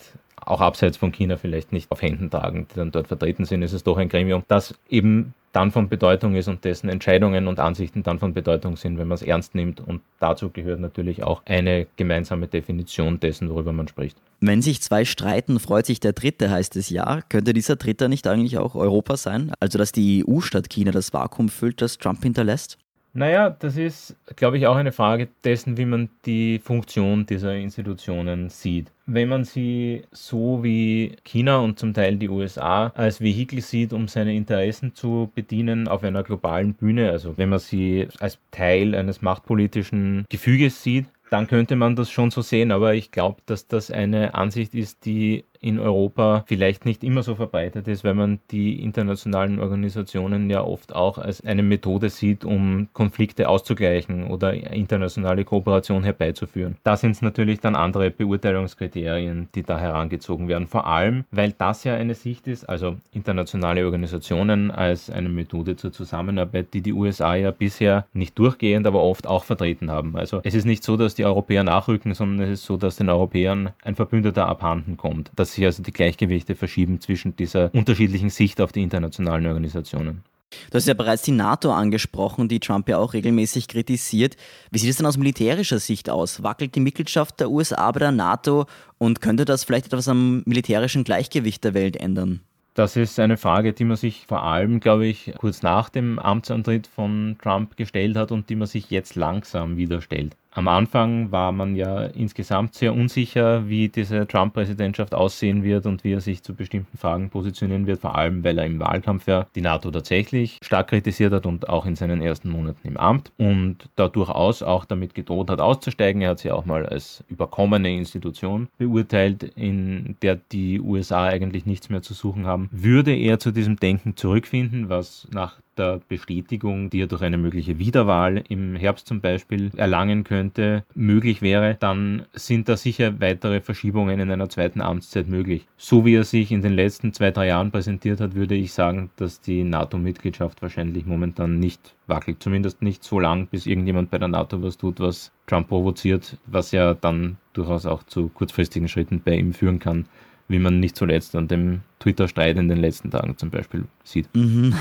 auch 0.47 0.61
abseits 0.61 0.97
von 0.97 1.13
China 1.13 1.37
vielleicht 1.37 1.73
nicht 1.73 1.91
auf 1.91 2.03
Händen 2.03 2.31
tragen, 2.31 2.67
die 2.71 2.77
dann 2.77 2.93
dort 2.93 3.09
vertreten 3.09 3.45
sind, 3.45 3.63
ist 3.63 3.73
es 3.73 3.85
doch 3.85 3.97
ein 3.97 4.09
Gremium, 4.09 4.43
das 4.49 4.75
eben 4.89 5.35
dann 5.53 5.71
von 5.71 5.89
Bedeutung 5.89 6.35
ist 6.35 6.49
und 6.49 6.65
dessen 6.65 6.89
Entscheidungen 6.89 7.47
und 7.47 7.61
Ansichten 7.61 8.03
dann 8.03 8.19
von 8.19 8.33
Bedeutung 8.33 8.77
sind, 8.77 8.99
wenn 8.99 9.09
man 9.09 9.17
es 9.17 9.23
ernst 9.23 9.55
nimmt. 9.55 9.81
Und 9.81 10.01
dazu 10.19 10.51
gehört 10.51 10.81
natürlich 10.81 11.23
auch 11.23 11.43
eine 11.45 11.87
gemeinsame 11.97 12.49
Definition 12.49 13.21
dessen, 13.21 13.51
worüber 13.51 13.73
man 13.73 13.87
spricht. 13.87 14.17
Wenn 14.41 14.63
sich 14.63 14.81
zwei 14.81 15.05
streiten, 15.05 15.61
freut 15.61 15.87
sich 15.87 16.01
der 16.01 16.15
Dritte, 16.15 16.51
heißt 16.51 16.75
es 16.77 16.89
ja. 16.89 17.21
Könnte 17.29 17.53
dieser 17.53 17.77
Dritte 17.77 18.09
nicht 18.09 18.27
eigentlich 18.27 18.59
auch 18.59 18.75
Europa 18.75 19.17
sein? 19.17 19.53
Also, 19.61 19.79
dass 19.79 19.93
die 19.93 20.25
EU 20.27 20.41
statt 20.41 20.69
China 20.71 20.91
das 20.91 21.13
Vakuum 21.13 21.49
füllt, 21.49 21.83
das 21.83 21.99
Trump 21.99 22.23
hinterlässt? 22.23 22.79
Naja, 23.15 23.51
das 23.51 23.77
ist, 23.77 24.17
glaube 24.37 24.57
ich, 24.57 24.67
auch 24.67 24.77
eine 24.77 24.93
Frage 24.93 25.29
dessen, 25.45 25.77
wie 25.77 25.85
man 25.85 26.09
die 26.25 26.59
Funktion 26.59 27.27
dieser 27.27 27.55
Institutionen 27.55 28.49
sieht. 28.49 28.91
Wenn 29.05 29.29
man 29.29 29.45
sie 29.45 30.05
so 30.13 30.63
wie 30.63 31.17
China 31.25 31.59
und 31.59 31.79
zum 31.79 31.93
Teil 31.93 32.17
die 32.17 32.31
USA 32.31 32.87
als 32.95 33.21
Vehikel 33.21 33.61
sieht, 33.61 33.93
um 33.93 34.09
seine 34.09 34.35
Interessen 34.35 34.95
zu 34.95 35.31
bedienen 35.35 35.89
auf 35.89 36.03
einer 36.05 36.23
globalen 36.23 36.73
Bühne, 36.73 37.11
also 37.11 37.37
wenn 37.37 37.51
man 37.51 37.59
sie 37.59 38.09
als 38.19 38.39
Teil 38.51 38.95
eines 38.95 39.21
machtpolitischen 39.21 40.25
Gefüges 40.31 40.83
sieht, 40.83 41.07
dann 41.29 41.47
könnte 41.47 41.77
man 41.77 41.97
das 41.97 42.11
schon 42.11 42.31
so 42.31 42.41
sehen, 42.41 42.71
aber 42.73 42.95
ich 42.95 43.11
glaube, 43.11 43.43
dass 43.47 43.67
das 43.67 43.91
eine 43.91 44.35
Ansicht 44.35 44.75
ist, 44.75 45.05
die 45.05 45.45
in 45.63 45.79
Europa 45.79 46.45
vielleicht 46.47 46.85
nicht 46.85 47.05
immer 47.05 47.23
so 47.23 47.37
verbreitet 47.37 47.87
ist, 47.89 48.03
weil 48.05 48.15
man 48.15 48.41
die 48.51 48.83
internationalen 48.83 49.61
Organisationen 49.61 50.51
ja 50.51 50.63
oft 50.63 50.95
auch 50.95 51.19
als 51.19 51.43
eine 51.45 51.63
Methode 51.63 52.11
sieht, 52.11 52.45
um 52.45 52.89
Konflikte 52.93 53.49
auszugleichen 53.49 54.27
oder 54.27 54.53
internationale 54.53 55.45
Kooperation 55.45 56.03
herbeizuführen. 56.03 56.77
Da 56.83 56.97
sind 56.97 57.13
es 57.13 57.23
natürlich 57.23 57.61
dann 57.61 57.77
andere 57.77 58.11
Beurteilungskriterien, 58.11 59.49
die 59.55 59.63
da 59.63 59.79
herangezogen 59.79 60.49
werden. 60.49 60.67
Vor 60.67 60.87
allem, 60.87 61.25
weil 61.31 61.53
das 61.53 61.85
ja 61.85 61.95
eine 61.95 62.15
Sicht 62.15 62.49
ist, 62.49 62.69
also 62.69 62.97
internationale 63.13 63.85
Organisationen 63.85 64.73
als 64.73 65.11
eine 65.11 65.29
Methode 65.29 65.77
zur 65.77 65.93
Zusammenarbeit, 65.93 66.75
die 66.75 66.81
die 66.81 66.93
USA 66.93 67.37
ja 67.37 67.53
bisher 67.53 68.07
nicht 68.13 68.37
durchgehend, 68.37 68.87
aber 68.87 69.03
oft 69.03 69.29
auch 69.29 69.45
vertreten 69.45 69.93
haben. 69.93 70.17
Also 70.17 70.41
es 70.43 70.55
ist 70.55 70.65
nicht 70.65 70.83
so, 70.83 70.97
dass 70.97 71.15
die 71.15 71.25
Europäer 71.25 71.63
nachrücken, 71.63 72.15
sondern 72.15 72.49
es 72.49 72.61
ist 72.61 72.65
so, 72.65 72.77
dass 72.77 72.97
den 72.97 73.09
Europäern 73.09 73.71
ein 73.85 73.95
Verbündeter 73.95 74.49
abhanden 74.49 74.97
kommt. 74.97 75.31
Das 75.37 75.52
sich 75.53 75.65
also 75.65 75.83
die 75.83 75.93
Gleichgewichte 75.93 76.55
verschieben 76.55 77.01
zwischen 77.01 77.37
dieser 77.37 77.75
unterschiedlichen 77.75 78.31
Sicht 78.31 78.61
auf 78.61 78.73
die 78.73 78.83
internationalen 78.83 79.47
Organisationen. 79.47 80.23
Du 80.71 80.77
hast 80.77 80.87
ja 80.87 80.95
bereits 80.95 81.23
die 81.23 81.33
NATO 81.33 81.73
angesprochen, 81.73 82.49
die 82.49 82.61
Trump 82.61 82.89
ja 82.89 82.99
auch 82.99 83.15
regelmäßig 83.15 83.69
kritisiert. 83.69 84.37
Wie 84.71 84.79
sieht 84.79 84.91
es 84.91 84.97
denn 84.97 85.07
aus 85.07 85.17
militärischer 85.17 85.79
Sicht 85.79 86.11
aus? 86.11 86.43
Wackelt 86.43 86.75
die 86.75 86.81
Mitgliedschaft 86.81 87.41
der 87.41 87.51
USA 87.51 87.91
bei 87.91 88.01
der 88.01 88.13
NATO 88.13 88.67
und 88.99 89.21
könnte 89.21 89.45
das 89.45 89.65
vielleicht 89.65 89.87
etwas 89.87 90.09
am 90.09 90.43
militärischen 90.45 91.05
Gleichgewicht 91.05 91.65
der 91.65 91.75
Welt 91.75 91.97
ändern? 91.97 92.41
Das 92.75 92.97
ist 92.97 93.21
eine 93.21 93.37
Frage, 93.37 93.75
die 93.75 93.85
man 93.85 93.99
sich 93.99 94.25
vor 94.27 94.45
allem, 94.45 94.81
glaube 94.81 95.07
ich, 95.07 95.33
kurz 95.37 95.63
nach 95.63 95.91
dem 95.91 96.19
Amtsantritt 96.19 96.87
von 96.87 97.37
Trump 97.43 97.77
gestellt 97.77 98.17
hat 98.17 98.33
und 98.33 98.49
die 98.49 98.57
man 98.57 98.67
sich 98.67 98.91
jetzt 98.91 99.15
langsam 99.15 99.77
wieder 99.77 100.01
stellt. 100.01 100.37
Am 100.55 100.69
Anfang 100.69 101.33
war 101.33 101.51
man 101.51 101.77
ja 101.77 102.05
insgesamt 102.05 102.75
sehr 102.75 102.93
unsicher, 102.93 103.71
wie 103.71 103.89
diese 103.89 104.27
Trump-Präsidentschaft 104.27 105.15
aussehen 105.15 105.63
wird 105.63 105.87
und 105.87 106.05
wie 106.05 106.13
er 106.13 106.21
sich 106.21 106.43
zu 106.43 106.55
bestimmten 106.55 106.99
Fragen 106.99 107.31
positionieren 107.31 107.87
wird, 107.87 108.03
vor 108.03 108.17
allem 108.17 108.45
weil 108.45 108.59
er 108.59 108.67
im 108.67 108.79
Wahlkampf 108.79 109.27
ja 109.27 109.47
die 109.55 109.63
NATO 109.63 109.91
tatsächlich 109.91 110.59
stark 110.61 110.89
kritisiert 110.89 111.33
hat 111.33 111.47
und 111.47 111.71
auch 111.71 111.87
in 111.87 111.97
seinen 111.97 112.21
ersten 112.21 112.51
Monaten 112.51 112.87
im 112.87 112.99
Amt 112.99 113.33
und 113.39 113.89
da 113.97 114.09
durchaus 114.09 114.63
auch 114.63 114.85
damit 114.85 115.15
gedroht 115.15 115.49
hat 115.49 115.63
auszusteigen. 115.63 116.21
Er 116.21 116.31
hat 116.31 116.41
sie 116.41 116.51
auch 116.51 116.67
mal 116.67 116.85
als 116.85 117.25
überkommene 117.29 117.97
Institution 117.97 118.69
beurteilt, 118.77 119.45
in 119.57 120.17
der 120.21 120.37
die 120.37 120.81
USA 120.81 121.25
eigentlich 121.25 121.65
nichts 121.65 121.89
mehr 121.89 122.03
zu 122.03 122.13
suchen 122.13 122.47
haben. 122.47 122.69
Würde 122.71 123.17
er 123.17 123.39
zu 123.39 123.53
diesem 123.53 123.77
Denken 123.77 124.17
zurückfinden, 124.19 124.91
was 124.91 125.27
nach 125.33 125.62
der 125.77 126.01
Bestätigung, 126.09 126.91
die 126.91 127.03
er 127.03 127.07
durch 127.07 127.23
eine 127.23 127.39
mögliche 127.39 127.79
Wiederwahl 127.79 128.43
im 128.49 128.77
Herbst 128.77 129.07
zum 129.07 129.21
Beispiel 129.21 129.71
erlangen 129.77 130.25
könnte, 130.25 130.85
möglich 130.95 131.43
wäre, 131.43 131.77
dann 131.79 132.27
sind 132.33 132.69
da 132.69 132.77
sicher 132.77 133.21
weitere 133.21 133.61
Verschiebungen 133.61 134.21
in 134.21 134.31
einer 134.31 134.49
zweiten 134.49 134.81
Amtszeit 134.81 135.29
möglich. 135.29 135.67
So 135.77 136.05
wie 136.05 136.15
er 136.15 136.25
sich 136.25 136.53
in 136.53 136.63
den 136.63 136.75
letzten 136.75 137.13
zwei, 137.13 137.31
drei 137.31 137.49
Jahren 137.49 137.71
präsentiert 137.71 138.21
hat, 138.21 138.35
würde 138.35 138.55
ich 138.55 138.73
sagen, 138.73 139.11
dass 139.17 139.41
die 139.41 139.65
NATO-Mitgliedschaft 139.65 140.63
wahrscheinlich 140.63 141.07
momentan 141.07 141.59
nicht 141.59 141.95
wackelt. 142.07 142.43
Zumindest 142.43 142.83
nicht 142.83 143.05
so 143.05 143.21
lang, 143.21 143.47
bis 143.47 143.67
irgendjemand 143.67 144.11
bei 144.11 144.19
der 144.19 144.29
NATO 144.29 144.63
was 144.63 144.77
tut, 144.77 145.01
was 145.01 145.33
Trump 145.47 145.69
provoziert, 145.69 146.37
was 146.47 146.73
ja 146.73 146.95
dann 146.95 147.37
durchaus 147.53 147.87
auch 147.87 148.03
zu 148.03 148.29
kurzfristigen 148.29 148.89
Schritten 148.89 149.21
bei 149.25 149.37
ihm 149.37 149.53
führen 149.53 149.79
kann 149.79 150.07
wie 150.53 150.59
man 150.59 150.81
nicht 150.81 150.97
zuletzt 150.97 151.35
an 151.35 151.49
dem 151.49 151.81
Twitter-Streit 151.99 152.57
in 152.57 152.69
den 152.69 152.79
letzten 152.79 153.11
Tagen 153.11 153.37
zum 153.37 153.51
Beispiel 153.51 153.85
sieht. 154.05 154.29
Mhm. 154.35 154.75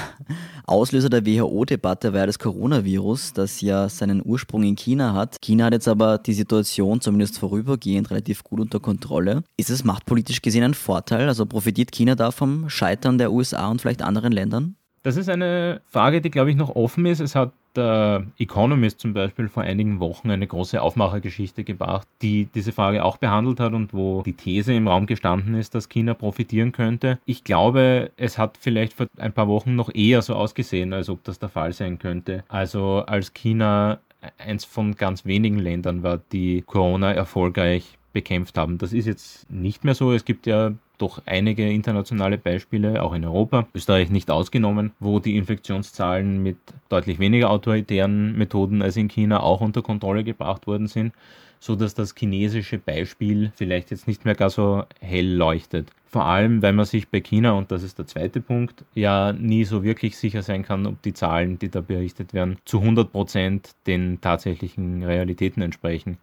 Auslöser 0.65 1.09
der 1.09 1.25
WHO-Debatte 1.25 2.13
war 2.13 2.21
ja 2.21 2.25
das 2.25 2.39
Coronavirus, 2.39 3.33
das 3.33 3.61
ja 3.61 3.89
seinen 3.89 4.21
Ursprung 4.23 4.63
in 4.63 4.75
China 4.75 5.13
hat. 5.13 5.37
China 5.41 5.65
hat 5.65 5.73
jetzt 5.73 5.87
aber 5.87 6.17
die 6.17 6.33
Situation 6.33 7.01
zumindest 7.01 7.39
vorübergehend 7.39 8.11
relativ 8.11 8.43
gut 8.43 8.59
unter 8.59 8.79
Kontrolle. 8.79 9.43
Ist 9.57 9.69
es 9.69 9.83
machtpolitisch 9.83 10.41
gesehen 10.41 10.63
ein 10.63 10.73
Vorteil? 10.73 11.27
Also 11.27 11.45
profitiert 11.45 11.91
China 11.91 12.15
da 12.15 12.31
vom 12.31 12.69
Scheitern 12.69 13.17
der 13.17 13.31
USA 13.31 13.69
und 13.69 13.81
vielleicht 13.81 14.01
anderen 14.01 14.31
Ländern? 14.31 14.75
Das 15.03 15.17
ist 15.17 15.29
eine 15.29 15.81
Frage, 15.85 16.21
die, 16.21 16.29
glaube 16.29 16.51
ich, 16.51 16.55
noch 16.55 16.75
offen 16.75 17.05
ist. 17.05 17.19
Es 17.21 17.35
hat 17.35 17.53
der 17.75 18.25
Economist 18.37 18.99
zum 18.99 19.13
Beispiel 19.13 19.47
vor 19.49 19.63
einigen 19.63 19.99
Wochen 19.99 20.31
eine 20.31 20.47
große 20.47 20.81
Aufmachergeschichte 20.81 21.63
gebracht, 21.63 22.07
die 22.21 22.47
diese 22.53 22.71
Frage 22.71 23.03
auch 23.03 23.17
behandelt 23.17 23.59
hat 23.59 23.73
und 23.73 23.93
wo 23.93 24.21
die 24.23 24.33
These 24.33 24.73
im 24.73 24.87
Raum 24.87 25.05
gestanden 25.05 25.55
ist, 25.55 25.75
dass 25.75 25.89
China 25.89 26.13
profitieren 26.13 26.71
könnte. 26.71 27.19
Ich 27.25 27.43
glaube, 27.43 28.11
es 28.17 28.37
hat 28.37 28.57
vielleicht 28.59 28.93
vor 28.93 29.07
ein 29.17 29.33
paar 29.33 29.47
Wochen 29.47 29.75
noch 29.75 29.93
eher 29.93 30.21
so 30.21 30.35
ausgesehen, 30.35 30.93
als 30.93 31.09
ob 31.09 31.23
das 31.23 31.39
der 31.39 31.49
Fall 31.49 31.73
sein 31.73 31.99
könnte. 31.99 32.43
Also 32.47 33.03
als 33.05 33.33
China 33.33 33.99
eins 34.37 34.65
von 34.65 34.95
ganz 34.95 35.25
wenigen 35.25 35.59
Ländern 35.59 36.03
war, 36.03 36.19
die 36.31 36.61
Corona 36.61 37.11
erfolgreich 37.11 37.97
bekämpft 38.13 38.57
haben. 38.57 38.77
Das 38.77 38.93
ist 38.93 39.05
jetzt 39.05 39.49
nicht 39.49 39.83
mehr 39.83 39.95
so. 39.95 40.11
Es 40.11 40.25
gibt 40.25 40.45
ja 40.45 40.73
doch 41.01 41.21
einige 41.25 41.69
internationale 41.69 42.37
Beispiele, 42.37 43.01
auch 43.01 43.13
in 43.13 43.25
Europa, 43.25 43.67
Österreich 43.73 44.09
nicht 44.09 44.29
ausgenommen, 44.29 44.91
wo 44.99 45.19
die 45.19 45.37
Infektionszahlen 45.37 46.41
mit 46.43 46.57
deutlich 46.89 47.19
weniger 47.19 47.49
autoritären 47.49 48.37
Methoden 48.37 48.81
als 48.81 48.97
in 48.97 49.07
China 49.07 49.41
auch 49.41 49.61
unter 49.61 49.81
Kontrolle 49.81 50.23
gebracht 50.23 50.67
worden 50.67 50.87
sind, 50.87 51.13
so 51.59 51.75
dass 51.75 51.93
das 51.93 52.15
chinesische 52.17 52.77
Beispiel 52.77 53.51
vielleicht 53.55 53.91
jetzt 53.91 54.07
nicht 54.07 54.25
mehr 54.25 54.35
gar 54.35 54.49
so 54.49 54.83
hell 54.99 55.33
leuchtet. 55.33 55.91
Vor 56.07 56.25
allem, 56.25 56.61
weil 56.61 56.73
man 56.73 56.85
sich 56.85 57.07
bei 57.07 57.21
China, 57.21 57.53
und 57.53 57.71
das 57.71 57.83
ist 57.83 57.97
der 57.97 58.05
zweite 58.05 58.41
Punkt, 58.41 58.83
ja 58.95 59.31
nie 59.31 59.63
so 59.63 59.83
wirklich 59.83 60.17
sicher 60.17 60.41
sein 60.41 60.63
kann, 60.63 60.85
ob 60.85 61.01
die 61.03 61.13
Zahlen, 61.13 61.57
die 61.57 61.69
da 61.69 61.79
berichtet 61.79 62.33
werden, 62.33 62.57
zu 62.65 62.79
100 62.79 63.11
Prozent 63.11 63.71
den 63.87 64.19
tatsächlichen 64.19 65.03
Realitäten 65.03 65.61
entsprechen. 65.61 66.17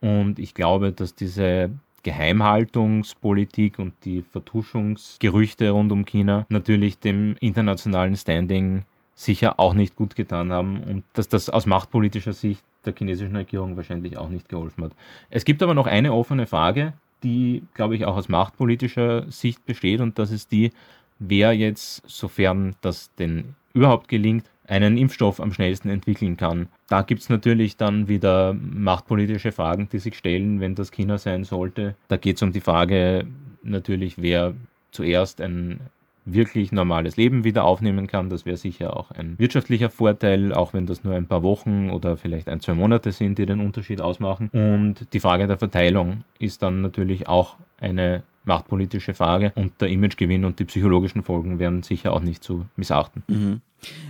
Und 0.00 0.38
ich 0.38 0.54
glaube, 0.54 0.92
dass 0.92 1.14
diese 1.14 1.70
Geheimhaltungspolitik 2.02 3.78
und 3.78 3.94
die 4.04 4.22
Vertuschungsgerüchte 4.22 5.70
rund 5.70 5.92
um 5.92 6.04
China 6.04 6.46
natürlich 6.48 6.98
dem 6.98 7.36
internationalen 7.40 8.16
Standing 8.16 8.84
sicher 9.14 9.60
auch 9.60 9.74
nicht 9.74 9.94
gut 9.94 10.16
getan 10.16 10.52
haben 10.52 10.82
und 10.82 11.04
dass 11.12 11.28
das 11.28 11.48
aus 11.48 11.66
machtpolitischer 11.66 12.32
Sicht 12.32 12.64
der 12.84 12.94
chinesischen 12.96 13.36
Regierung 13.36 13.76
wahrscheinlich 13.76 14.16
auch 14.16 14.28
nicht 14.28 14.48
geholfen 14.48 14.84
hat. 14.84 14.92
Es 15.30 15.44
gibt 15.44 15.62
aber 15.62 15.74
noch 15.74 15.86
eine 15.86 16.12
offene 16.12 16.46
Frage, 16.46 16.94
die, 17.22 17.62
glaube 17.74 17.94
ich, 17.94 18.04
auch 18.04 18.16
aus 18.16 18.28
machtpolitischer 18.28 19.30
Sicht 19.30 19.64
besteht 19.64 20.00
und 20.00 20.18
das 20.18 20.32
ist 20.32 20.50
die, 20.50 20.72
wer 21.18 21.52
jetzt, 21.52 22.02
sofern 22.06 22.74
das 22.80 23.14
denn 23.14 23.54
überhaupt 23.74 24.08
gelingt, 24.08 24.50
einen 24.66 24.96
Impfstoff 24.96 25.40
am 25.40 25.52
schnellsten 25.52 25.88
entwickeln 25.88 26.36
kann. 26.36 26.68
Da 26.88 27.02
gibt 27.02 27.22
es 27.22 27.28
natürlich 27.28 27.76
dann 27.76 28.08
wieder 28.08 28.54
machtpolitische 28.54 29.52
Fragen, 29.52 29.88
die 29.90 29.98
sich 29.98 30.16
stellen, 30.16 30.60
wenn 30.60 30.74
das 30.74 30.92
China 30.92 31.18
sein 31.18 31.44
sollte. 31.44 31.96
Da 32.08 32.16
geht 32.16 32.36
es 32.36 32.42
um 32.42 32.52
die 32.52 32.60
Frage 32.60 33.26
natürlich, 33.62 34.20
wer 34.20 34.54
zuerst 34.92 35.40
ein 35.40 35.80
wirklich 36.24 36.70
normales 36.70 37.16
Leben 37.16 37.44
wieder 37.44 37.64
aufnehmen 37.64 38.06
kann. 38.06 38.30
Das 38.30 38.46
wäre 38.46 38.56
sicher 38.56 38.96
auch 38.96 39.10
ein 39.10 39.38
wirtschaftlicher 39.38 39.90
Vorteil, 39.90 40.52
auch 40.52 40.72
wenn 40.72 40.86
das 40.86 41.02
nur 41.02 41.14
ein 41.14 41.26
paar 41.26 41.42
Wochen 41.42 41.90
oder 41.90 42.16
vielleicht 42.16 42.48
ein, 42.48 42.60
zwei 42.60 42.74
Monate 42.74 43.12
sind, 43.12 43.38
die 43.38 43.46
den 43.46 43.60
Unterschied 43.60 44.00
ausmachen. 44.00 44.48
Und 44.52 45.12
die 45.12 45.20
Frage 45.20 45.46
der 45.46 45.58
Verteilung 45.58 46.24
ist 46.38 46.62
dann 46.62 46.80
natürlich 46.80 47.28
auch 47.28 47.56
eine 47.80 48.22
machtpolitische 48.44 49.14
Frage 49.14 49.52
und 49.54 49.80
der 49.80 49.88
Imagegewinn 49.88 50.44
und 50.44 50.58
die 50.58 50.64
psychologischen 50.64 51.22
Folgen 51.22 51.58
werden 51.58 51.82
sicher 51.82 52.12
auch 52.12 52.20
nicht 52.20 52.42
zu 52.42 52.66
missachten. 52.76 53.22
Mhm. 53.28 53.60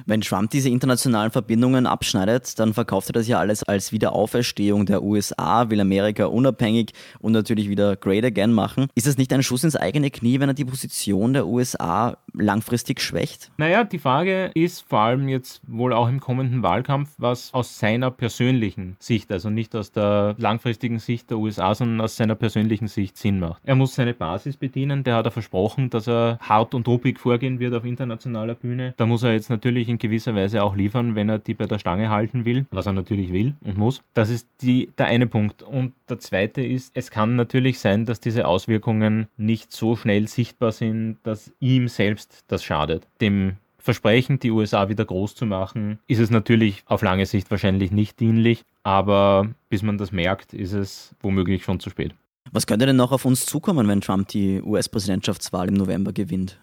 Wenn 0.07 0.21
Trump 0.21 0.51
diese 0.51 0.69
internationalen 0.69 1.31
Verbindungen 1.31 1.87
abschneidet, 1.87 2.59
dann 2.59 2.75
verkauft 2.75 3.11
er 3.11 3.15
das 3.15 3.29
ja 3.29 3.39
alles 3.39 3.63
als 3.63 3.93
Wiederauferstehung 3.93 4.87
der 4.87 5.03
USA, 5.03 5.71
will 5.71 5.81
Amerika 5.81 6.27
unabhängig 6.27 6.93
und 7.21 7.33
natürlich 7.33 7.69
wieder 7.69 7.97
great 7.97 8.25
again 8.25 8.53
machen. 8.53 8.89
Ist 8.95 9.07
es 9.07 9.19
nicht 9.19 9.33
ein 9.33 9.43
Schuss 9.43 9.65
ins 9.65 9.77
eigene 9.77 10.11
Knie, 10.11 10.41
wenn 10.41 10.49
er 10.49 10.55
die 10.55 10.65
Position 10.65 11.33
der 11.33 11.47
USA 11.47 12.17
langfristig 12.33 13.01
schwächt? 13.01 13.51
Naja, 13.57 13.85
die 13.85 13.99
Frage 13.99 14.51
ist 14.55 14.85
vor 14.89 15.01
allem 15.01 15.29
jetzt 15.29 15.61
wohl 15.67 15.93
auch 15.93 16.09
im 16.09 16.21
kommenden 16.21 16.63
Wahlkampf, 16.63 17.11
was 17.19 17.53
aus 17.55 17.79
seiner 17.79 18.11
persönlichen 18.11 18.97
Sicht, 18.99 19.31
also 19.31 19.51
nicht 19.51 19.75
aus 19.77 19.93
der 19.93 20.35
langfristigen 20.39 20.99
Sicht 20.99 21.31
der 21.31 21.39
USA, 21.39 21.75
sondern 21.75 22.01
aus 22.01 22.17
seiner 22.17 22.35
persönlichen 22.35 22.89
Sicht 22.89 23.17
Sinn 23.17 23.39
macht. 23.39 23.63
Er 23.65 23.75
muss 23.75 23.95
seine 23.95 24.15
Basis 24.15 24.57
bedienen, 24.57 25.05
der 25.05 25.17
hat 25.17 25.27
er 25.27 25.31
versprochen, 25.31 25.91
dass 25.91 26.09
er 26.09 26.39
hart 26.41 26.75
und 26.75 26.89
ruppig 26.89 27.19
vorgehen 27.19 27.61
wird 27.61 27.75
auf 27.75 27.85
internationaler 27.85 28.55
Bühne. 28.55 28.95
Da 28.97 29.07
muss 29.07 29.23
er 29.23 29.33
jetzt 29.33 29.51
natürlich 29.51 29.62
in 29.65 29.99
gewisser 29.99 30.35
Weise 30.35 30.63
auch 30.63 30.77
liefern, 30.77 31.15
wenn 31.15 31.29
er 31.29 31.39
die 31.39 31.55
bei 31.55 31.67
der 31.67 31.79
Stange 31.79 32.11
halten 32.11 32.45
will, 32.45 32.67
was 32.71 32.87
er 32.87 32.93
natürlich 32.93 33.33
will 33.33 33.55
und 33.63 33.79
muss. 33.79 34.03
Das 34.15 34.31
ist 34.31 34.49
die, 34.61 34.91
der 34.99 35.07
eine 35.07 35.27
Punkt. 35.27 35.63
Und 35.63 35.93
der 36.09 36.19
zweite 36.19 36.63
ist, 36.63 36.93
es 36.95 37.11
kann 37.11 37.37
natürlich 37.37 37.79
sein, 37.79 38.05
dass 38.05 38.21
diese 38.21 38.47
Auswirkungen 38.47 39.29
nicht 39.37 39.73
so 39.73 39.97
schnell 39.97 40.29
sichtbar 40.29 40.73
sind, 40.73 41.19
dass 41.23 41.53
ihm 41.61 41.89
selbst 41.89 42.45
das 42.49 42.65
schadet. 42.65 43.07
Dem 43.21 43.57
Versprechen, 43.79 44.39
die 44.39 44.53
USA 44.53 44.89
wieder 44.89 45.05
groß 45.05 45.35
zu 45.35 45.45
machen, 45.45 45.99
ist 46.07 46.21
es 46.21 46.31
natürlich 46.31 46.85
auf 46.87 47.03
lange 47.03 47.27
Sicht 47.27 47.51
wahrscheinlich 47.51 47.91
nicht 47.91 48.21
dienlich, 48.21 48.65
aber 48.85 49.49
bis 49.71 49.83
man 49.83 49.99
das 49.99 50.13
merkt, 50.13 50.55
ist 50.55 50.73
es 50.73 51.17
womöglich 51.21 51.65
schon 51.65 51.81
zu 51.81 51.91
spät. 51.91 52.15
Was 52.53 52.67
könnte 52.67 52.87
denn 52.87 52.97
noch 52.97 53.13
auf 53.13 53.25
uns 53.25 53.47
zukommen, 53.47 53.89
wenn 53.89 54.01
Trump 54.01 54.29
die 54.29 54.63
US-Präsidentschaftswahl 54.63 55.69
im 55.69 55.75
November 55.75 56.13
gewinnt? 56.13 56.61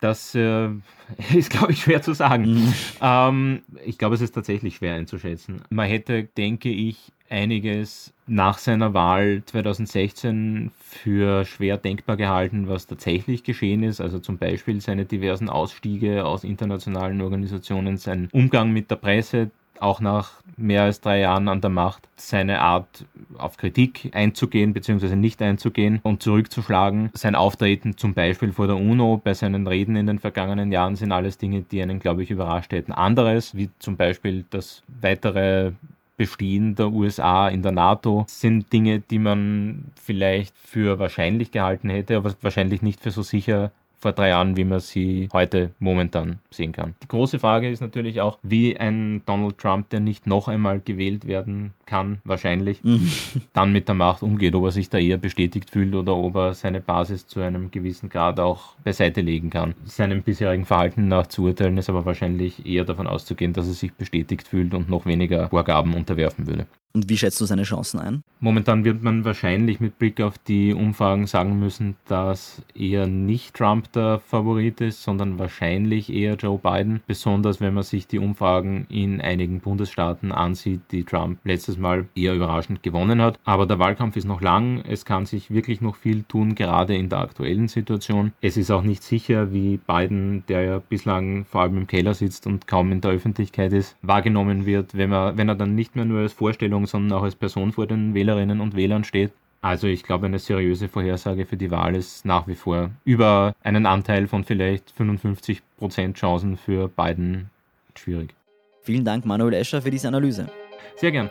Das 0.00 0.34
äh, 0.34 0.68
ist, 1.34 1.50
glaube 1.50 1.72
ich, 1.72 1.82
schwer 1.82 2.02
zu 2.02 2.12
sagen. 2.12 2.44
Mhm. 2.44 2.74
Ähm, 3.00 3.62
ich 3.84 3.98
glaube, 3.98 4.14
es 4.14 4.20
ist 4.20 4.32
tatsächlich 4.32 4.76
schwer 4.76 4.94
einzuschätzen. 4.94 5.62
Man 5.70 5.86
hätte, 5.86 6.24
denke 6.24 6.68
ich, 6.68 7.12
einiges 7.28 8.12
nach 8.26 8.58
seiner 8.58 8.94
Wahl 8.94 9.42
2016 9.44 10.70
für 10.78 11.44
schwer 11.44 11.76
denkbar 11.76 12.16
gehalten, 12.16 12.68
was 12.68 12.86
tatsächlich 12.86 13.42
geschehen 13.44 13.82
ist. 13.82 14.00
Also 14.00 14.18
zum 14.18 14.38
Beispiel 14.38 14.80
seine 14.80 15.04
diversen 15.04 15.48
Ausstiege 15.48 16.24
aus 16.24 16.44
internationalen 16.44 17.20
Organisationen, 17.20 17.96
sein 17.96 18.28
Umgang 18.32 18.72
mit 18.72 18.90
der 18.90 18.96
Presse, 18.96 19.50
auch 19.82 20.00
nach 20.00 20.32
mehr 20.56 20.82
als 20.82 21.00
drei 21.00 21.20
Jahren 21.20 21.48
an 21.48 21.60
der 21.60 21.70
Macht 21.70 22.08
seine 22.16 22.60
Art 22.60 23.04
auf 23.36 23.56
Kritik 23.56 24.10
einzugehen 24.14 24.72
bzw. 24.72 25.14
nicht 25.16 25.42
einzugehen 25.42 26.00
und 26.02 26.22
zurückzuschlagen. 26.22 27.10
Sein 27.14 27.34
Auftreten 27.34 27.96
zum 27.96 28.14
Beispiel 28.14 28.52
vor 28.52 28.66
der 28.66 28.76
UNO 28.76 29.20
bei 29.22 29.34
seinen 29.34 29.66
Reden 29.66 29.96
in 29.96 30.06
den 30.06 30.18
vergangenen 30.18 30.72
Jahren 30.72 30.96
sind 30.96 31.12
alles 31.12 31.38
Dinge, 31.38 31.62
die 31.62 31.82
einen, 31.82 32.00
glaube 32.00 32.22
ich, 32.22 32.30
überrascht 32.30 32.72
hätten. 32.72 32.92
Anderes, 32.92 33.54
wie 33.54 33.70
zum 33.78 33.96
Beispiel 33.96 34.44
das 34.50 34.82
weitere 35.00 35.72
Bestehen 36.16 36.74
der 36.76 36.92
USA 36.92 37.48
in 37.48 37.62
der 37.62 37.72
NATO 37.72 38.24
sind 38.26 38.72
Dinge, 38.72 39.00
die 39.00 39.18
man 39.18 39.92
vielleicht 40.02 40.56
für 40.56 40.98
wahrscheinlich 40.98 41.50
gehalten 41.50 41.90
hätte, 41.90 42.16
aber 42.16 42.34
wahrscheinlich 42.40 42.80
nicht 42.80 43.02
für 43.02 43.10
so 43.10 43.20
sicher 43.20 43.70
vor 43.98 44.12
drei 44.12 44.28
Jahren, 44.28 44.56
wie 44.56 44.64
man 44.64 44.80
sie 44.80 45.28
heute 45.32 45.70
momentan 45.78 46.38
sehen 46.50 46.72
kann. 46.72 46.94
Die 47.02 47.08
große 47.08 47.38
Frage 47.38 47.70
ist 47.70 47.80
natürlich 47.80 48.20
auch, 48.20 48.38
wie 48.42 48.76
ein 48.76 49.22
Donald 49.26 49.58
Trump, 49.58 49.90
der 49.90 50.00
nicht 50.00 50.26
noch 50.26 50.48
einmal 50.48 50.80
gewählt 50.80 51.26
werden 51.26 51.72
kann, 51.86 52.18
wahrscheinlich, 52.24 52.82
mhm. 52.84 53.10
dann 53.52 53.72
mit 53.72 53.88
der 53.88 53.94
Macht 53.94 54.22
umgeht, 54.22 54.54
ob 54.54 54.64
er 54.64 54.70
sich 54.72 54.90
da 54.90 54.98
eher 54.98 55.18
bestätigt 55.18 55.70
fühlt 55.70 55.94
oder 55.94 56.16
ob 56.16 56.36
er 56.36 56.54
seine 56.54 56.80
Basis 56.80 57.26
zu 57.26 57.40
einem 57.40 57.70
gewissen 57.70 58.08
Grad 58.08 58.40
auch 58.40 58.74
beiseite 58.84 59.20
legen 59.20 59.50
kann. 59.50 59.74
Seinem 59.84 60.22
bisherigen 60.22 60.64
Verhalten 60.64 61.08
nach 61.08 61.26
zu 61.28 61.44
urteilen 61.44 61.78
ist 61.78 61.88
aber 61.88 62.04
wahrscheinlich 62.04 62.66
eher 62.66 62.84
davon 62.84 63.06
auszugehen, 63.06 63.52
dass 63.52 63.66
er 63.66 63.74
sich 63.74 63.92
bestätigt 63.92 64.48
fühlt 64.48 64.74
und 64.74 64.90
noch 64.90 65.06
weniger 65.06 65.48
Vorgaben 65.48 65.94
unterwerfen 65.94 66.46
würde. 66.46 66.66
Und 66.96 67.10
wie 67.10 67.18
schätzt 67.18 67.38
du 67.42 67.44
seine 67.44 67.64
Chancen 67.64 68.00
ein? 68.00 68.22
Momentan 68.40 68.86
wird 68.86 69.02
man 69.02 69.26
wahrscheinlich 69.26 69.80
mit 69.80 69.98
Blick 69.98 70.18
auf 70.22 70.38
die 70.38 70.72
Umfragen 70.72 71.26
sagen 71.26 71.58
müssen, 71.58 71.96
dass 72.06 72.62
eher 72.74 73.06
nicht 73.06 73.54
Trump 73.54 73.92
der 73.92 74.18
Favorit 74.18 74.80
ist, 74.80 75.02
sondern 75.02 75.38
wahrscheinlich 75.38 76.10
eher 76.10 76.36
Joe 76.36 76.58
Biden. 76.58 77.02
Besonders 77.06 77.60
wenn 77.60 77.74
man 77.74 77.82
sich 77.82 78.06
die 78.06 78.18
Umfragen 78.18 78.86
in 78.88 79.20
einigen 79.20 79.60
Bundesstaaten 79.60 80.32
ansieht, 80.32 80.80
die 80.90 81.04
Trump 81.04 81.38
letztes 81.44 81.75
Mal 81.78 82.06
eher 82.14 82.34
überraschend 82.34 82.82
gewonnen 82.82 83.20
hat. 83.20 83.38
Aber 83.44 83.66
der 83.66 83.78
Wahlkampf 83.78 84.16
ist 84.16 84.24
noch 84.24 84.40
lang. 84.40 84.82
Es 84.88 85.04
kann 85.04 85.26
sich 85.26 85.50
wirklich 85.50 85.80
noch 85.80 85.96
viel 85.96 86.22
tun, 86.22 86.54
gerade 86.54 86.96
in 86.96 87.08
der 87.08 87.20
aktuellen 87.20 87.68
Situation. 87.68 88.32
Es 88.40 88.56
ist 88.56 88.70
auch 88.70 88.82
nicht 88.82 89.02
sicher, 89.02 89.52
wie 89.52 89.78
Biden, 89.78 90.44
der 90.48 90.62
ja 90.62 90.78
bislang 90.78 91.44
vor 91.44 91.62
allem 91.62 91.78
im 91.78 91.86
Keller 91.86 92.14
sitzt 92.14 92.46
und 92.46 92.66
kaum 92.66 92.92
in 92.92 93.00
der 93.00 93.12
Öffentlichkeit 93.12 93.72
ist, 93.72 93.96
wahrgenommen 94.02 94.66
wird, 94.66 94.96
wenn 94.96 95.12
er, 95.12 95.36
wenn 95.36 95.48
er 95.48 95.54
dann 95.54 95.74
nicht 95.74 95.96
mehr 95.96 96.04
nur 96.04 96.20
als 96.20 96.32
Vorstellung, 96.32 96.86
sondern 96.86 97.18
auch 97.18 97.22
als 97.22 97.36
Person 97.36 97.72
vor 97.72 97.86
den 97.86 98.14
Wählerinnen 98.14 98.60
und 98.60 98.76
Wählern 98.76 99.04
steht. 99.04 99.32
Also 99.62 99.88
ich 99.88 100.04
glaube, 100.04 100.26
eine 100.26 100.38
seriöse 100.38 100.88
Vorhersage 100.88 101.44
für 101.44 101.56
die 101.56 101.70
Wahl 101.70 101.96
ist 101.96 102.24
nach 102.24 102.46
wie 102.46 102.54
vor 102.54 102.90
über 103.04 103.54
einen 103.62 103.86
Anteil 103.86 104.28
von 104.28 104.44
vielleicht 104.44 104.90
55 104.92 105.60
Prozent 105.78 106.16
Chancen 106.16 106.56
für 106.56 106.88
Biden 106.88 107.50
schwierig. 107.96 108.34
Vielen 108.82 109.04
Dank, 109.04 109.26
Manuel 109.26 109.54
Escher, 109.54 109.82
für 109.82 109.90
diese 109.90 110.06
Analyse. 110.06 110.48
Sehr 110.96 111.10
gern. 111.10 111.30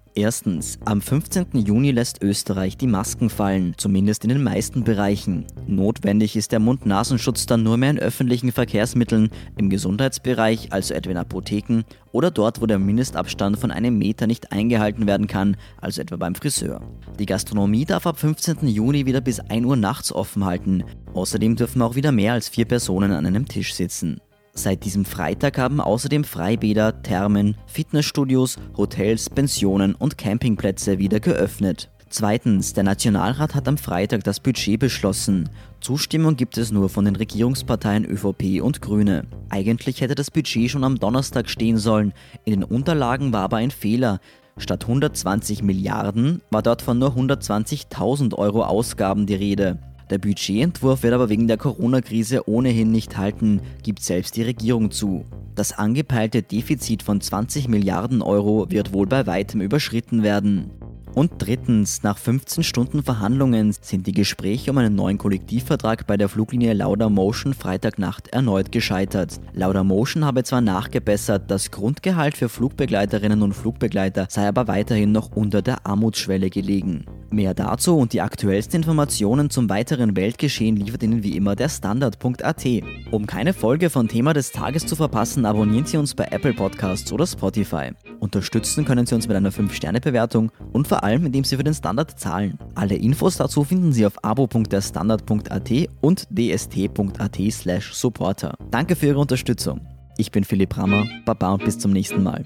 Erstens, 0.13 0.77
am 0.83 0.99
15. 0.99 1.47
Juni 1.53 1.91
lässt 1.91 2.21
Österreich 2.21 2.75
die 2.75 2.87
Masken 2.87 3.29
fallen, 3.29 3.75
zumindest 3.77 4.25
in 4.25 4.29
den 4.29 4.43
meisten 4.43 4.83
Bereichen. 4.83 5.45
Notwendig 5.67 6.35
ist 6.35 6.51
der 6.51 6.59
Mund-Nasenschutz 6.59 7.45
dann 7.45 7.63
nur 7.63 7.77
mehr 7.77 7.91
in 7.91 7.99
öffentlichen 7.99 8.51
Verkehrsmitteln, 8.51 9.29
im 9.55 9.69
Gesundheitsbereich, 9.69 10.73
also 10.73 10.93
etwa 10.93 11.11
in 11.11 11.17
Apotheken, 11.17 11.83
oder 12.11 12.29
dort, 12.29 12.61
wo 12.61 12.65
der 12.65 12.77
Mindestabstand 12.77 13.57
von 13.57 13.71
einem 13.71 13.97
Meter 13.97 14.27
nicht 14.27 14.51
eingehalten 14.51 15.07
werden 15.07 15.27
kann, 15.27 15.55
also 15.79 16.01
etwa 16.01 16.17
beim 16.17 16.35
Friseur. 16.35 16.81
Die 17.17 17.25
Gastronomie 17.25 17.85
darf 17.85 18.05
ab 18.05 18.19
15. 18.19 18.67
Juni 18.67 19.05
wieder 19.05 19.21
bis 19.21 19.39
1 19.39 19.65
Uhr 19.65 19.77
nachts 19.77 20.11
offen 20.11 20.43
halten. 20.43 20.83
Außerdem 21.13 21.55
dürfen 21.55 21.81
auch 21.81 21.95
wieder 21.95 22.11
mehr 22.11 22.33
als 22.33 22.49
vier 22.49 22.65
Personen 22.65 23.13
an 23.13 23.25
einem 23.25 23.47
Tisch 23.47 23.73
sitzen. 23.73 24.19
Seit 24.53 24.83
diesem 24.83 25.05
Freitag 25.05 25.57
haben 25.57 25.79
außerdem 25.79 26.23
Freibäder, 26.23 27.01
Thermen, 27.03 27.55
Fitnessstudios, 27.67 28.57
Hotels, 28.75 29.29
Pensionen 29.29 29.95
und 29.95 30.17
Campingplätze 30.17 30.99
wieder 30.99 31.19
geöffnet. 31.19 31.89
Zweitens, 32.09 32.73
der 32.73 32.83
Nationalrat 32.83 33.55
hat 33.55 33.69
am 33.69 33.77
Freitag 33.77 34.25
das 34.25 34.41
Budget 34.41 34.77
beschlossen. 34.77 35.49
Zustimmung 35.79 36.35
gibt 36.35 36.57
es 36.57 36.69
nur 36.69 36.89
von 36.89 37.05
den 37.05 37.15
Regierungsparteien 37.15 38.03
ÖVP 38.03 38.61
und 38.61 38.81
Grüne. 38.81 39.25
Eigentlich 39.49 40.01
hätte 40.01 40.15
das 40.15 40.29
Budget 40.29 40.69
schon 40.69 40.83
am 40.83 40.99
Donnerstag 40.99 41.49
stehen 41.49 41.77
sollen. 41.77 42.11
In 42.43 42.51
den 42.51 42.63
Unterlagen 42.65 43.31
war 43.31 43.43
aber 43.43 43.57
ein 43.57 43.71
Fehler. 43.71 44.19
Statt 44.57 44.83
120 44.83 45.63
Milliarden 45.63 46.41
war 46.51 46.61
dort 46.61 46.81
von 46.81 46.99
nur 46.99 47.15
120.000 47.15 48.35
Euro 48.35 48.63
Ausgaben 48.63 49.25
die 49.25 49.35
Rede. 49.35 49.79
Der 50.11 50.17
Budgetentwurf 50.17 51.03
wird 51.03 51.13
aber 51.13 51.29
wegen 51.29 51.47
der 51.47 51.55
Corona-Krise 51.55 52.47
ohnehin 52.49 52.91
nicht 52.91 53.17
halten, 53.17 53.61
gibt 53.81 54.03
selbst 54.03 54.35
die 54.35 54.43
Regierung 54.43 54.91
zu. 54.91 55.23
Das 55.55 55.71
angepeilte 55.71 56.43
Defizit 56.43 57.01
von 57.01 57.21
20 57.21 57.69
Milliarden 57.69 58.21
Euro 58.21 58.69
wird 58.69 58.91
wohl 58.91 59.07
bei 59.07 59.25
weitem 59.25 59.61
überschritten 59.61 60.21
werden. 60.21 60.69
Und 61.13 61.33
drittens, 61.39 62.03
nach 62.03 62.17
15 62.17 62.63
Stunden 62.63 63.03
Verhandlungen 63.03 63.73
sind 63.73 64.07
die 64.07 64.13
Gespräche 64.13 64.71
um 64.71 64.77
einen 64.77 64.95
neuen 64.95 65.17
Kollektivvertrag 65.17 66.07
bei 66.07 66.15
der 66.15 66.29
Fluglinie 66.29 66.73
Lauda 66.73 67.09
Motion 67.09 67.53
Freitagnacht 67.53 68.29
erneut 68.29 68.71
gescheitert. 68.71 69.41
Lauda 69.53 69.83
Motion 69.83 70.23
habe 70.23 70.43
zwar 70.43 70.61
nachgebessert, 70.61 71.51
das 71.51 71.71
Grundgehalt 71.71 72.37
für 72.37 72.47
Flugbegleiterinnen 72.47 73.41
und 73.41 73.53
Flugbegleiter 73.53 74.27
sei 74.29 74.47
aber 74.47 74.67
weiterhin 74.67 75.11
noch 75.11 75.31
unter 75.35 75.61
der 75.61 75.85
Armutsschwelle 75.85 76.49
gelegen. 76.49 77.05
Mehr 77.29 77.53
dazu 77.53 77.97
und 77.97 78.11
die 78.11 78.19
aktuellsten 78.19 78.77
Informationen 78.77 79.49
zum 79.49 79.69
weiteren 79.69 80.17
Weltgeschehen 80.17 80.75
liefert 80.75 81.03
Ihnen 81.03 81.23
wie 81.23 81.37
immer 81.37 81.55
der 81.55 81.69
Standard.at. 81.69 82.65
Um 83.11 83.25
keine 83.25 83.53
Folge 83.53 83.89
von 83.89 84.09
Thema 84.09 84.33
des 84.33 84.51
Tages 84.51 84.85
zu 84.85 84.97
verpassen, 84.97 85.45
abonnieren 85.45 85.85
Sie 85.85 85.95
uns 85.95 86.13
bei 86.13 86.25
Apple 86.25 86.53
Podcasts 86.53 87.11
oder 87.13 87.25
Spotify. 87.25 87.91
Unterstützen 88.19 88.83
können 88.83 89.05
Sie 89.05 89.15
uns 89.15 89.29
mit 89.29 89.37
einer 89.37 89.51
5-Sterne-Bewertung 89.51 90.51
und 90.73 90.87
vor 91.01 91.07
allem, 91.07 91.25
indem 91.25 91.43
Sie 91.43 91.57
für 91.57 91.63
den 91.63 91.73
Standard 91.73 92.19
zahlen. 92.19 92.59
Alle 92.75 92.95
Infos 92.95 93.37
dazu 93.37 93.63
finden 93.63 93.91
Sie 93.91 94.05
auf 94.05 94.23
abo.derstandard.at 94.23 95.71
und 95.99 96.27
dst.at 96.29 97.37
slash 97.51 97.93
supporter. 97.93 98.53
Danke 98.69 98.95
für 98.95 99.07
Ihre 99.07 99.19
Unterstützung. 99.19 99.81
Ich 100.17 100.29
bin 100.29 100.43
Philipp 100.43 100.77
Rammer, 100.77 101.05
Baba 101.25 101.53
und 101.53 101.65
bis 101.65 101.79
zum 101.79 101.91
nächsten 101.91 102.21
Mal. 102.21 102.45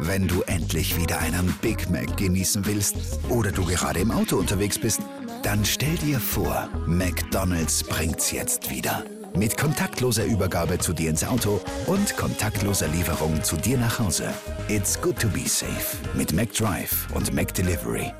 Wenn 0.00 0.28
du 0.28 0.42
endlich 0.42 1.00
wieder 1.00 1.18
einen 1.20 1.54
Big 1.62 1.88
Mac 1.90 2.14
genießen 2.18 2.66
willst 2.66 3.20
oder 3.30 3.52
du 3.52 3.64
gerade 3.64 4.00
im 4.00 4.10
Auto 4.10 4.36
unterwegs 4.36 4.78
bist, 4.78 5.00
dann 5.42 5.64
stell 5.64 5.96
dir 5.96 6.20
vor, 6.20 6.68
McDonald's 6.86 7.82
bringt's 7.84 8.32
jetzt 8.32 8.70
wieder. 8.70 9.02
Mit 9.36 9.56
kontaktloser 9.56 10.24
Übergabe 10.24 10.78
zu 10.78 10.92
dir 10.92 11.10
ins 11.10 11.24
Auto 11.24 11.60
und 11.86 12.16
kontaktloser 12.16 12.88
Lieferung 12.88 13.42
zu 13.42 13.56
dir 13.56 13.78
nach 13.78 13.98
Hause. 13.98 14.32
It's 14.68 15.00
good 15.00 15.18
to 15.20 15.28
be 15.28 15.48
safe 15.48 15.96
mit 16.14 16.32
McDrive 16.32 17.08
und 17.14 17.32
McDelivery. 17.32 18.12